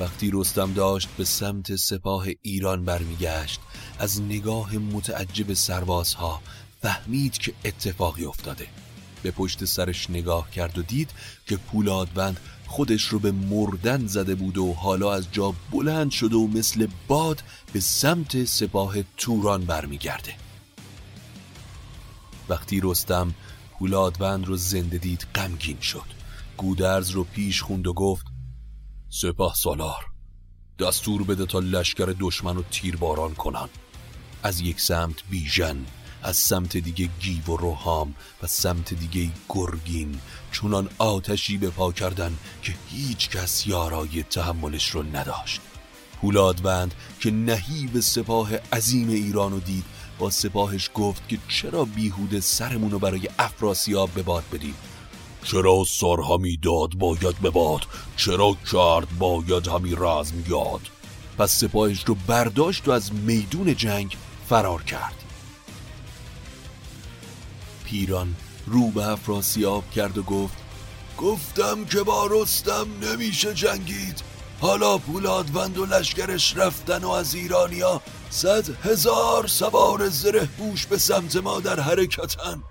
وقتی 0.00 0.31
رستم 0.33 0.73
داشت 0.73 1.09
به 1.19 1.25
سمت 1.25 1.76
سپاه 1.76 2.26
ایران 2.43 2.85
برمیگشت 2.85 3.61
از 3.99 4.23
نگاه 4.23 4.76
متعجب 4.76 5.52
سربازها 5.52 6.41
فهمید 6.83 7.38
که 7.38 7.55
اتفاقی 7.64 8.25
افتاده. 8.25 8.67
به 9.23 9.31
پشت 9.31 9.64
سرش 9.64 10.11
نگاه 10.11 10.50
کرد 10.50 10.79
و 10.79 10.83
دید 10.83 11.11
که 11.47 11.57
پولادوند 11.57 12.41
خودش 12.67 13.02
رو 13.05 13.19
به 13.19 13.33
مردن 13.33 14.07
زده 14.07 14.35
بود 14.35 14.59
و 14.59 14.73
حالا 14.73 15.12
از 15.12 15.33
جا 15.33 15.55
بلند 15.71 16.11
شده 16.11 16.37
و 16.37 16.47
مثل 16.47 16.87
باد 17.09 17.43
به 17.73 17.81
سمت 17.81 18.45
سپاه 18.45 18.97
توران 19.17 19.64
برمیگرده. 19.64 20.35
وقتی 22.49 22.81
رستم 22.83 23.35
پولادوند 23.79 24.47
رو 24.47 24.57
زنده 24.57 24.99
دید 24.99 25.26
غمگین 25.35 25.81
شد. 25.81 26.07
گودرز 26.57 27.11
رو 27.11 27.25
پیش 27.25 27.62
خوند 27.62 27.87
و 27.87 27.93
گفت 27.93 28.26
سپاه 29.09 29.55
سالار 29.55 30.05
دستور 30.79 31.23
بده 31.23 31.47
تا 31.47 31.59
لشکر 31.59 32.14
دشمن 32.21 32.57
رو 32.57 32.62
تیرباران 32.71 33.35
کنن. 33.35 33.69
از 34.43 34.61
یک 34.61 34.81
سمت 34.81 35.17
بیژن 35.31 35.76
از 36.23 36.37
سمت 36.37 36.76
دیگه 36.76 37.09
گیو 37.21 37.45
و 37.47 37.57
روحام 37.57 38.14
و 38.43 38.47
سمت 38.47 38.95
دیگه 38.95 39.31
گرگین 39.49 40.21
چونان 40.52 40.88
آتشی 40.99 41.59
به 41.59 41.71
پا 41.71 41.93
کردن 41.93 42.37
که 42.62 42.75
هیچ 42.91 43.31
کس 43.31 43.67
یارای 43.67 44.23
تحملش 44.23 44.91
رو 44.91 45.02
نداشت. 45.02 45.61
پولادوند 46.21 46.95
که 47.21 47.31
نهیب 47.31 48.00
سپاه 48.00 48.50
عظیم 48.73 49.09
ایرانو 49.09 49.61
دید 49.61 49.85
با 50.19 50.31
سپاهش 50.31 50.91
گفت 50.95 51.29
که 51.29 51.38
چرا 51.49 51.85
بیهوده 51.85 52.41
سرمونو 52.41 52.99
برای 52.99 53.29
افراسیاب 53.38 54.11
به 54.11 54.23
باد 54.23 54.45
بدیم 54.52 54.75
چرا 55.45 55.85
سر 55.88 56.17
همی 56.31 56.57
داد 56.57 56.95
باید 56.95 57.38
به 57.43 57.50
باد؟ 57.50 57.87
چرا 58.17 58.57
کرد 58.73 59.19
باید 59.19 59.69
همی 59.69 59.95
رزم 59.97 60.35
یاد 60.49 60.81
پس 61.38 61.50
سپاهش 61.50 62.05
رو 62.05 62.17
برداشت 62.26 62.88
و 62.88 62.91
از 62.91 63.14
میدون 63.14 63.76
جنگ 63.76 64.17
فرار 64.49 64.83
کرد. 64.83 65.14
پیران. 67.93 68.35
رو 68.67 68.91
به 68.91 69.09
افراسیاب 69.09 69.91
کرد 69.91 70.19
و 70.19 70.23
گفت 70.23 70.57
گفتم 71.19 71.85
که 71.85 72.03
با 72.03 72.29
رستم 72.31 72.87
نمیشه 73.03 73.55
جنگید. 73.55 74.23
حالا 74.61 74.99
پولادوند 74.99 75.79
و 75.79 75.87
لشکرش 75.87 76.57
رفتن 76.57 77.05
و 77.05 77.11
از 77.11 77.35
ایرانیا 77.35 78.01
صد 78.31 78.85
هزار 78.85 79.47
سوار 79.47 80.09
زره 80.09 80.49
بوش 80.59 80.87
به 80.87 80.99
سمت 80.99 81.37
ما 81.37 81.61
در 81.61 81.81
حرکتن. 81.81 82.63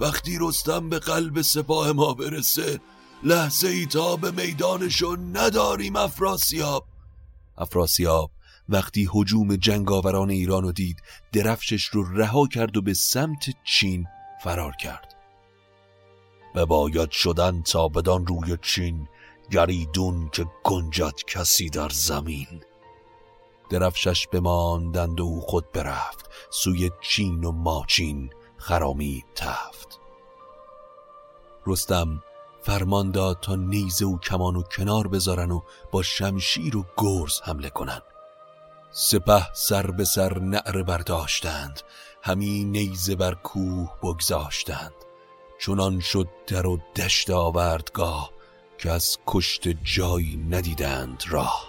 وقتی 0.00 0.38
رستم 0.40 0.88
به 0.88 0.98
قلب 0.98 1.42
سپاه 1.42 1.92
ما 1.92 2.14
برسه 2.14 2.80
لحظه 3.22 3.68
ای 3.68 3.86
تا 3.86 4.16
به 4.16 4.30
میدانشو 4.30 5.16
نداریم 5.32 5.96
افراسیاب 5.96 6.84
افراسیاب 7.58 8.30
وقتی 8.68 9.08
حجوم 9.12 9.56
جنگاوران 9.56 10.30
ایران 10.30 10.62
رو 10.62 10.72
دید 10.72 11.02
درفشش 11.32 11.84
رو 11.84 12.16
رها 12.16 12.46
کرد 12.46 12.76
و 12.76 12.82
به 12.82 12.94
سمت 12.94 13.44
چین 13.64 14.06
فرار 14.44 14.72
کرد. 14.76 15.14
به 16.54 16.64
باید 16.64 17.10
شدن 17.10 17.62
تا 17.62 17.88
بدان 17.88 18.26
روی 18.26 18.58
چین 18.62 19.08
گریدون 19.50 20.28
که 20.32 20.46
گنجد 20.64 21.14
کسی 21.26 21.70
در 21.70 21.88
زمین. 21.88 22.62
درفشش 23.70 24.26
بماندند 24.26 25.20
و 25.20 25.24
او 25.24 25.40
خود 25.40 25.72
برفت 25.72 26.30
سوی 26.50 26.90
چین 27.00 27.44
و 27.44 27.52
ماچین 27.52 28.30
خرامی 28.56 29.24
تفت. 29.34 30.00
رستم 31.66 32.22
فرمان 32.62 33.10
داد 33.10 33.40
تا 33.40 33.56
نیزه 33.56 34.06
و 34.06 34.18
کمان 34.18 34.56
و 34.56 34.62
کنار 34.62 35.08
بذارن 35.08 35.50
و 35.50 35.60
با 35.90 36.02
شمشیر 36.02 36.76
و 36.76 36.84
گرز 36.96 37.40
حمله 37.40 37.70
کنن. 37.70 38.02
سپه 38.90 39.54
سر 39.54 39.90
به 39.90 40.04
سر 40.04 40.38
نعره 40.38 40.82
برداشتند. 40.82 41.80
همی 42.26 42.64
نیزه 42.64 43.16
بر 43.16 43.34
کوه 43.34 43.90
بگذاشتند. 44.02 44.92
چونان 45.58 46.00
شد 46.00 46.28
در 46.46 46.66
و 46.66 46.78
دشت 46.96 47.30
آوردگاه 47.30 48.30
که 48.78 48.90
از 48.90 49.18
کشت 49.26 49.68
جایی 49.68 50.46
ندیدند 50.50 51.22
راه. 51.28 51.68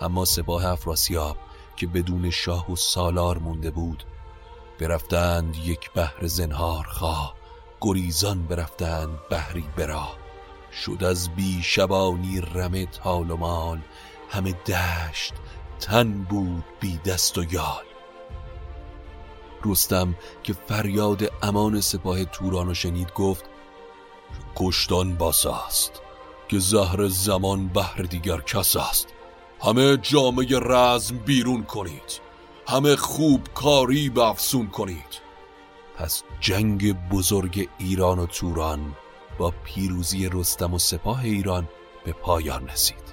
اما 0.00 0.24
سپاه 0.24 0.66
افراسیاب 0.66 1.36
که 1.76 1.86
بدون 1.86 2.30
شاه 2.30 2.72
و 2.72 2.76
سالار 2.76 3.38
مونده 3.38 3.70
بود 3.70 4.04
برفتند 4.78 5.56
یک 5.56 5.90
بحر 5.92 6.26
زنهار 6.26 6.84
خواه. 6.84 7.34
گریزان 7.80 8.46
برفتند 8.46 9.18
بحری 9.30 9.64
برا 9.76 10.08
شد 10.84 11.04
از 11.04 11.28
بی 11.28 11.62
شبانی 11.62 12.40
رمه 12.40 12.86
تال 12.86 13.30
و 13.30 13.36
مال. 13.36 13.80
همه 14.30 14.52
دشت 14.52 15.34
تن 15.80 16.22
بود 16.22 16.64
بی 16.80 16.98
دست 16.98 17.38
و 17.38 17.44
یال. 17.52 17.93
رستم 19.64 20.14
که 20.42 20.52
فریاد 20.52 21.32
امان 21.42 21.80
سپاه 21.80 22.24
توران 22.24 22.74
شنید 22.74 23.12
گفت 23.12 23.44
کشتان 24.56 25.14
باس 25.14 25.46
است 25.46 26.02
که 26.48 26.58
زهر 26.58 27.08
زمان 27.08 27.68
بهر 27.68 28.02
دیگر 28.02 28.40
کس 28.40 28.76
است. 28.76 29.08
همه 29.62 29.96
جامعه 29.96 30.58
رزم 30.62 31.18
بیرون 31.18 31.62
کنید. 31.64 32.20
همه 32.68 32.96
خوب 32.96 33.48
کاری 33.54 34.10
بافسون 34.10 34.66
کنید. 34.66 35.20
پس 35.96 36.22
جنگ 36.40 37.08
بزرگ 37.08 37.68
ایران 37.78 38.18
و 38.18 38.26
توران 38.26 38.96
با 39.38 39.54
پیروزی 39.64 40.28
رستم 40.32 40.74
و 40.74 40.78
سپاه 40.78 41.24
ایران 41.24 41.68
به 42.04 42.12
پایان 42.12 42.68
رسید. 42.68 43.03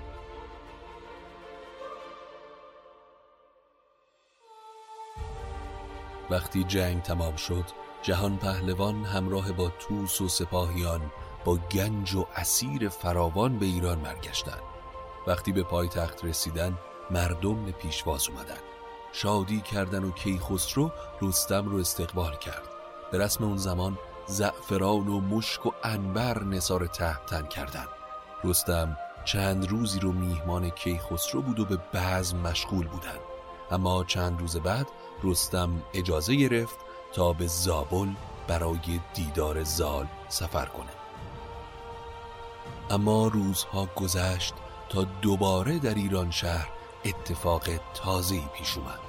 وقتی 6.32 6.64
جنگ 6.64 7.02
تمام 7.02 7.36
شد 7.36 7.66
جهان 8.02 8.38
پهلوان 8.38 9.04
همراه 9.04 9.52
با 9.52 9.70
توس 9.70 10.22
و 10.22 10.28
سپاهیان 10.28 11.02
با 11.46 11.56
گنج 11.56 12.16
و 12.16 12.26
اسیر 12.36 12.90
فراوان 12.90 13.60
به 13.60 13.66
ایران 13.66 14.02
برگشتند. 14.02 14.62
وقتی 15.28 15.52
به 15.52 15.64
پایتخت 15.64 16.26
رسیدن 16.26 16.78
مردم 17.12 17.66
به 17.66 17.72
پیشواز 17.72 18.30
اومدن 18.30 18.60
شادی 19.12 19.62
کردن 19.62 20.04
و 20.04 20.12
کیخسرو 20.12 20.92
رستم 21.22 21.70
رو 21.70 21.78
استقبال 21.78 22.36
کرد. 22.36 22.68
به 23.12 23.18
رسم 23.18 23.44
اون 23.44 23.58
زمان 23.58 23.98
زعفران 24.26 25.08
و 25.08 25.20
مشک 25.20 25.66
و 25.66 25.72
انبر 25.84 26.44
نصار 26.44 26.88
تحتن 26.88 27.46
کردن 27.46 27.86
رستم 28.44 28.98
چند 29.26 29.70
روزی 29.70 30.00
رو 30.00 30.12
میهمان 30.12 30.70
کیخسرو 30.70 31.42
بود 31.42 31.60
و 31.60 31.66
به 31.66 31.78
بعض 31.94 32.34
مشغول 32.34 32.88
بودن 32.88 33.20
اما 33.72 34.04
چند 34.04 34.40
روز 34.40 34.58
بعد 34.58 34.88
رستم 35.24 35.84
اجازه 35.94 36.36
گرفت 36.36 36.78
تا 37.14 37.34
به 37.34 37.48
زابل 37.48 38.10
برای 38.48 39.00
دیدار 39.14 39.64
زال 39.64 40.08
سفر 40.30 40.66
کنه 40.66 40.92
اما 42.90 43.28
روزها 43.28 43.88
گذشت 43.96 44.54
تا 44.90 45.04
دوباره 45.04 45.80
در 45.80 45.94
ایران 45.94 46.32
شهر 46.32 46.70
اتفاق 47.06 47.64
تازه‌ای 47.94 48.44
پیش 48.58 48.78
اومد. 48.78 49.00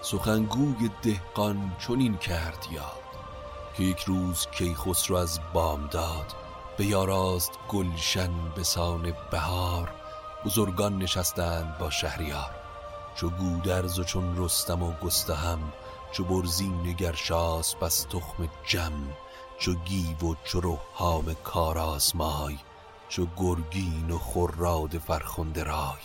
سخنگوی 0.00 0.90
دهقان 1.02 1.76
چنین 1.86 2.16
کرد 2.16 2.66
یاد. 2.72 3.06
که 3.76 3.82
یک 3.82 4.00
روز 4.00 4.46
کیخسرو 4.46 5.16
از 5.16 5.40
بامداد 5.52 6.34
به 6.76 6.86
یاراست 6.86 7.50
گلشن 7.68 8.30
به 8.54 8.62
سان 8.62 9.12
بهار. 9.30 9.92
بزرگان 10.44 10.98
نشستند 10.98 11.78
با 11.78 11.90
شهریار. 11.90 12.65
چو 13.16 13.30
گودرز 13.30 13.98
و 13.98 14.04
چون 14.04 14.44
رستم 14.44 14.82
و 14.82 14.92
گستهم 14.92 15.72
چو 16.12 16.24
برزین 16.24 16.92
گرشاس 16.92 17.74
بس 17.74 18.02
تخم 18.02 18.48
جم 18.66 18.92
چو 19.58 19.74
گیو 19.74 20.18
و 20.18 20.34
چو 20.44 20.78
کار 21.44 21.78
آزمای 21.78 22.58
چو 23.08 23.26
گرگین 23.36 24.10
و 24.10 24.18
خراد 24.18 24.98
فرخنده 24.98 25.64
رای 25.64 26.02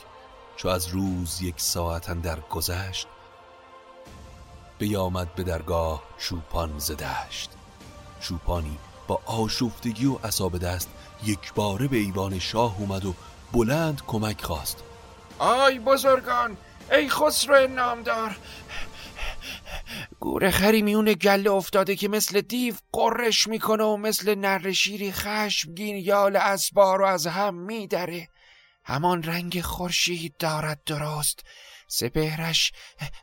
چو 0.55 0.67
از 0.67 0.87
روز 0.87 1.41
یک 1.41 1.61
ساعت 1.61 2.21
در 2.21 2.39
گذشت 2.39 3.07
بیامد 4.77 5.35
به 5.35 5.43
درگاه 5.43 6.03
چوپان 6.17 6.79
زدشت 6.79 7.49
چوپانی 8.19 8.77
با 9.07 9.21
آشفتگی 9.25 10.05
و 10.05 10.15
عصاب 10.23 10.57
دست 10.57 10.89
یک 11.23 11.53
باره 11.53 11.87
به 11.87 11.97
ایوان 11.97 12.39
شاه 12.39 12.75
اومد 12.79 13.05
و 13.05 13.13
بلند 13.53 14.01
کمک 14.07 14.43
خواست. 14.43 14.83
آی 15.39 15.79
بزرگان 15.79 16.57
ای 16.91 17.09
خسرو 17.09 17.67
نامدار. 17.67 18.37
گوره 20.19 20.51
خری 20.51 20.81
میون 20.81 21.13
گله 21.13 21.51
افتاده 21.51 21.95
که 21.95 22.07
مثل 22.07 22.41
دیو 22.41 22.75
قرش 22.91 23.47
می‌کنه 23.47 23.83
و 23.83 23.97
مثل 23.97 24.35
نرشیری 24.35 25.11
خشمگین 25.11 25.95
یال 25.95 26.35
اسبار 26.35 27.01
و 27.01 27.05
از 27.05 27.27
هم 27.27 27.55
میدره. 27.55 28.27
همان 28.83 29.23
رنگ 29.23 29.61
خورشید 29.61 30.37
دارد 30.39 30.83
درست. 30.85 31.43
سپهرش 31.87 32.71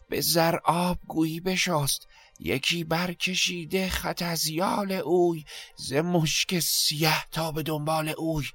به 0.09 0.21
زر 0.21 0.57
آب 0.64 0.99
گویی 1.07 1.40
بشست. 1.40 2.07
یکی 2.40 2.85
برکشیده 2.85 3.88
خط 3.88 4.23
از 4.23 4.47
یال 4.47 4.92
اوی. 4.92 5.44
ز 5.77 5.92
مشک 5.92 6.59
سیه 6.59 7.31
تا 7.31 7.53
به 7.53 7.62
دنبال 7.62 8.09
اوی. 8.09 8.47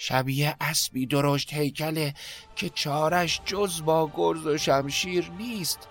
شبیه 0.00 0.56
اسبی 0.60 1.06
درشت 1.06 1.52
هیکله 1.52 2.14
که 2.56 2.68
چارش 2.68 3.40
جز 3.44 3.82
با 3.82 4.10
گرز 4.14 4.46
و 4.46 4.58
شمشیر 4.58 5.30
نیست. 5.38 5.88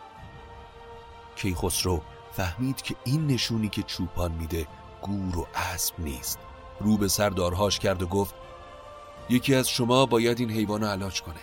کیخسرو 1.36 2.02
فهمید 2.32 2.82
که 2.82 2.96
این 3.06 3.28
نشونی 3.28 3.70
که 3.70 3.84
چوپان 3.84 4.32
میده 4.32 4.67
گور 5.02 5.38
و 5.38 5.48
اسب 5.56 5.93
نیست. 6.00 6.39
رو 6.80 6.98
به 6.98 7.08
سردارهاش 7.08 7.80
کرد 7.80 8.02
و 8.02 8.08
گفت 8.08 8.36
یکی 9.30 9.56
از 9.56 9.70
شما 9.70 10.06
باید 10.06 10.39
این 10.39 10.52
حیوان 10.52 10.84
علاج 10.84 11.22
کنه. 11.22 11.39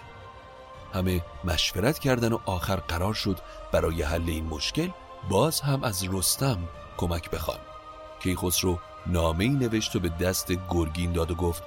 همه 0.94 1.24
مشورت 1.44 1.98
کردن 1.98 2.32
و 2.32 2.38
آخر 2.46 2.76
قرار 2.76 3.14
شد 3.14 3.38
برای 3.72 4.02
حل 4.02 4.28
این 4.30 4.44
مشکل 4.44 4.88
باز 5.28 5.60
هم 5.60 5.84
از 5.84 6.04
رستم 6.12 6.68
کمک 6.96 7.30
بخوان. 7.30 7.58
کیخسرو 8.22 8.78
نامه 9.06 9.44
ای 9.44 9.50
نوشت 9.50 9.96
و 9.96 10.00
به 10.00 10.08
دست 10.08 10.52
گرگین 10.70 11.12
داد 11.12 11.30
و 11.30 11.34
گفت 11.34 11.62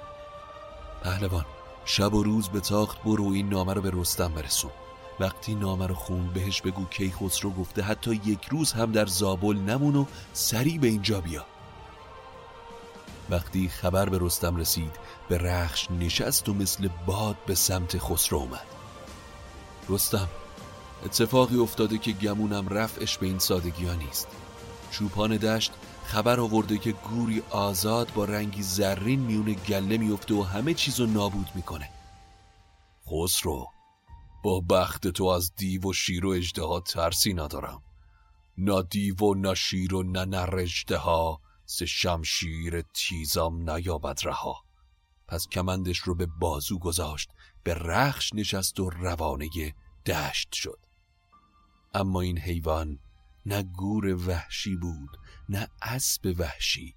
پهلوان 1.02 1.44
شب 1.84 2.14
و 2.14 2.22
روز 2.22 2.48
به 2.48 2.60
تاخت 2.60 3.02
برو 3.02 3.32
این 3.32 3.48
نامه 3.48 3.74
رو 3.74 3.82
به 3.82 3.90
رستم 3.94 4.28
برسون. 4.34 4.70
وقتی 5.20 5.54
نامه 5.54 5.86
رو 5.86 5.94
خون 5.94 6.26
بهش 6.34 6.62
بگو 6.62 6.84
کیخسرو 6.84 7.50
گفته 7.50 7.82
حتی 7.82 8.20
یک 8.24 8.44
روز 8.44 8.72
هم 8.72 8.92
در 8.92 9.06
زابل 9.06 9.56
نمون 9.56 9.96
و 9.96 10.04
سریع 10.32 10.78
به 10.78 10.86
اینجا 10.86 11.20
بیا. 11.20 11.44
وقتی 13.30 13.68
خبر 13.68 14.08
به 14.08 14.18
رستم 14.20 14.56
رسید 14.56 14.96
به 15.28 15.38
رخش 15.38 15.90
نشست 15.90 16.48
و 16.48 16.54
مثل 16.54 16.88
باد 17.06 17.36
به 17.46 17.54
سمت 17.54 17.98
خسرو 17.98 18.38
اومد. 18.38 18.66
رستم 19.88 20.28
اتفاقی 21.04 21.58
افتاده 21.58 21.98
که 21.98 22.12
گمونم 22.12 22.68
رفعش 22.68 23.18
به 23.18 23.26
این 23.26 23.38
سادگی 23.38 23.86
ها 23.86 23.94
نیست. 23.94 24.28
چوپان 24.90 25.36
دشت 25.36 25.72
خبر 26.08 26.40
آورده 26.40 26.78
که 26.78 26.92
گوری 26.92 27.42
آزاد 27.50 28.12
با 28.14 28.24
رنگی 28.24 28.62
زرین 28.62 29.20
میون 29.20 29.52
گله 29.52 29.98
میفته 29.98 30.34
و 30.34 30.42
همه 30.42 30.74
چیزو 30.74 31.06
نابود 31.06 31.50
می‌کنه. 31.54 31.90
خسرو 33.06 33.66
با 34.44 34.60
بخت 34.60 35.08
تو 35.08 35.24
از 35.24 35.54
دیو 35.54 35.88
و 35.88 35.92
شیر 35.92 36.26
و 36.26 36.28
اجده 36.28 36.80
ترسی 36.80 37.34
ندارم. 37.34 37.82
نه 38.58 38.82
دیو 38.82 39.16
و 39.16 39.34
نه 39.34 39.54
شیر 39.54 39.94
و 39.94 40.02
نه 40.02 40.24
نر 40.24 40.66
ها 40.90 41.40
سه 41.66 41.86
شمشیر 41.86 42.82
تیزام 42.82 43.70
نیابد 43.70 44.20
رها. 44.24 44.56
پس 45.26 45.48
کمندش 45.48 45.98
رو 45.98 46.14
به 46.14 46.26
بازو 46.26 46.78
گذاشت 46.78 47.30
به 47.62 47.74
رخش 47.74 48.34
نشست 48.34 48.80
و 48.80 48.90
روانه 48.90 49.48
دشت 50.06 50.52
شد. 50.52 50.78
اما 51.94 52.20
این 52.20 52.38
حیوان 52.38 52.98
نه 53.48 53.62
گور 53.62 54.14
وحشی 54.14 54.76
بود 54.76 55.10
نه 55.48 55.68
اسب 55.82 56.34
وحشی 56.38 56.94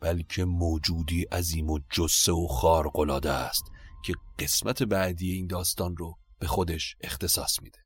بلکه 0.00 0.44
موجودی 0.44 1.22
عظیم 1.22 1.70
و 1.70 1.78
جسه 1.90 2.32
و 2.32 2.46
خارقلاده 2.46 3.30
است 3.30 3.64
که 4.04 4.14
قسمت 4.38 4.82
بعدی 4.82 5.32
این 5.32 5.46
داستان 5.46 5.96
رو 5.96 6.18
به 6.38 6.46
خودش 6.46 6.96
اختصاص 7.00 7.62
میده. 7.62 7.78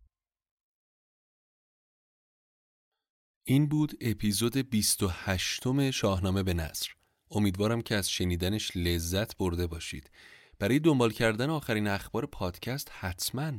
این 3.44 3.68
بود 3.68 3.92
اپیزود 4.00 4.56
28 4.56 5.90
شاهنامه 5.90 6.42
به 6.42 6.54
نصر 6.54 6.88
امیدوارم 7.30 7.82
که 7.82 7.94
از 7.94 8.10
شنیدنش 8.10 8.76
لذت 8.76 9.36
برده 9.36 9.66
باشید. 9.66 10.10
برای 10.58 10.78
دنبال 10.78 11.10
کردن 11.12 11.50
آخرین 11.50 11.88
اخبار 11.88 12.26
پادکست 12.26 12.90
حتما 12.92 13.52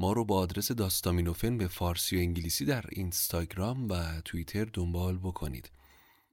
ما 0.00 0.12
رو 0.12 0.24
با 0.24 0.38
آدرس 0.38 0.72
داستامینوفن 0.72 1.58
به 1.58 1.68
فارسی 1.68 2.16
و 2.16 2.18
انگلیسی 2.18 2.64
در 2.64 2.84
اینستاگرام 2.88 3.88
و 3.88 4.20
توییتر 4.24 4.64
دنبال 4.64 5.18
بکنید. 5.18 5.70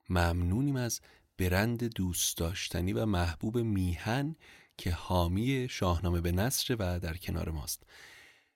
ممنونیم 0.10 0.75
از 0.75 1.01
برند 1.38 1.84
دوست 1.84 2.38
داشتنی 2.38 2.93
و 2.93 3.06
محبوب 3.06 3.58
میهن 3.58 4.36
که 4.78 4.91
حامی 4.91 5.67
شاهنامه 5.69 6.21
به 6.21 6.32
نصر 6.32 6.75
و 6.80 6.99
در 6.99 7.17
کنار 7.17 7.49
ماست. 7.49 7.84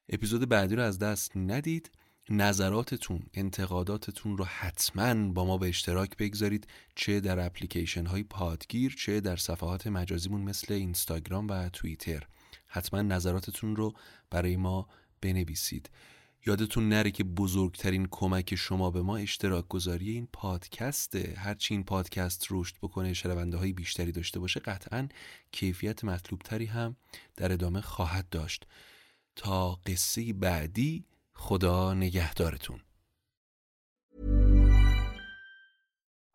اپیزود 0.09 0.49
بعدی 0.49 0.75
رو 0.75 0.83
از 0.83 0.99
دست 0.99 1.31
ندید. 1.37 1.91
نظراتتون 2.29 3.23
انتقاداتتون 3.33 4.37
رو 4.37 4.45
حتما 4.45 5.31
با 5.31 5.45
ما 5.45 5.57
به 5.57 5.67
اشتراک 5.69 6.17
بگذارید. 6.17 6.67
چه 6.95 7.19
در 7.19 7.45
اپلیکیشن 7.45 8.05
های 8.05 8.23
پادگیر 8.23 8.95
چه 8.95 9.21
در 9.21 9.35
صفحات 9.35 9.87
مجازیمون 9.87 10.41
مثل 10.41 10.73
اینستاگرام 10.73 11.47
و 11.47 11.69
توییتر. 11.69 12.27
حتما 12.69 13.01
نظراتتون 13.01 13.75
رو 13.75 13.93
برای 14.29 14.57
ما 14.57 14.87
بنویسید. 15.21 15.89
یادتون 16.45 16.89
نره 16.89 17.11
که 17.11 17.23
بزرگترین 17.23 18.07
کمک 18.11 18.55
شما 18.55 18.91
به 18.91 19.01
ما 19.01 19.17
اشتراک 19.17 19.67
گذاری 19.67 20.11
این 20.11 20.27
پادکسته. 20.33 21.33
هرچی 21.37 21.73
این 21.73 21.83
پادکست 21.83 22.47
رشد 22.51 22.75
بکنه 22.81 23.13
شنونده 23.13 23.57
های 23.57 23.73
بیشتری 23.73 24.11
داشته 24.11 24.39
باشه 24.39 24.59
قطعا 24.59 25.07
کیفیت 25.51 26.03
مطلوبتری 26.03 26.65
هم 26.65 26.95
در 27.37 27.51
ادامه 27.51 27.81
خواهد 27.81 28.29
داشت. 28.29 28.65
تا 29.35 29.71
قصه 29.85 30.33
بعدی 30.33 31.05
خدا 31.33 31.93
نگهدارتون. 31.93 32.79